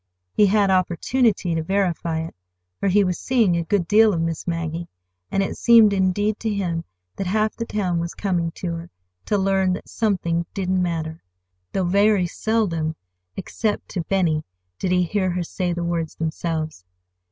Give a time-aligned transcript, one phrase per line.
[0.33, 2.35] He had opportunity to verify it,
[2.79, 4.87] for he was seeing a good deal of Miss Maggie,
[5.29, 6.83] and it seemed, indeed, to him
[7.17, 8.89] that half the town was coming to her
[9.25, 12.95] to learn that something "didn't matter"—though very seldom,
[13.37, 14.43] except to Benny,
[14.79, 16.83] did he hear her say the words themselves.